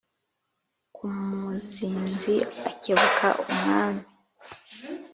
Kamuzinzi 0.95 2.35
akebuka 2.69 3.27
Umwami, 3.51 4.05